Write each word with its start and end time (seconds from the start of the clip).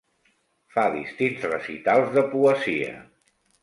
Fa 0.77 0.85
distints 0.95 1.47
recitals 1.53 2.13
de 2.19 2.27
poesia. 2.35 3.01